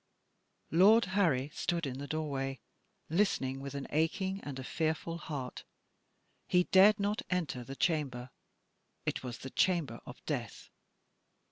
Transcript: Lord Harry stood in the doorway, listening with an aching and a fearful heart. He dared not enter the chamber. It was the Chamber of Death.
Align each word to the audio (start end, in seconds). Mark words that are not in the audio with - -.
Lord 0.71 1.05
Harry 1.13 1.49
stood 1.53 1.85
in 1.85 1.99
the 1.99 2.07
doorway, 2.07 2.59
listening 3.07 3.59
with 3.59 3.75
an 3.75 3.85
aching 3.91 4.39
and 4.41 4.57
a 4.57 4.63
fearful 4.63 5.19
heart. 5.19 5.63
He 6.47 6.63
dared 6.63 6.99
not 6.99 7.21
enter 7.29 7.63
the 7.63 7.75
chamber. 7.75 8.31
It 9.05 9.21
was 9.21 9.37
the 9.37 9.51
Chamber 9.51 9.99
of 10.07 10.25
Death. 10.25 10.71